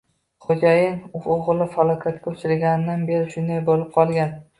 Xo`jayin… 0.43 0.95
U 1.19 1.19
o`g`li 1.35 1.67
falokatga 1.75 2.33
uchragandan 2.37 3.05
beri 3.11 3.29
shunday 3.35 3.63
bo`lib 3.69 3.85
qolgan 3.99 4.35